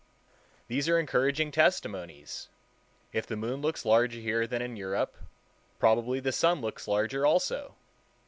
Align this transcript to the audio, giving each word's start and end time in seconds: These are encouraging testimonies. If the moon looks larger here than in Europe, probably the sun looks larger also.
These 0.67 0.89
are 0.89 0.97
encouraging 0.97 1.51
testimonies. 1.51 2.49
If 3.13 3.27
the 3.27 3.35
moon 3.35 3.61
looks 3.61 3.85
larger 3.85 4.19
here 4.19 4.47
than 4.47 4.59
in 4.59 4.75
Europe, 4.75 5.15
probably 5.77 6.19
the 6.19 6.31
sun 6.31 6.59
looks 6.59 6.87
larger 6.87 7.23
also. 7.23 7.75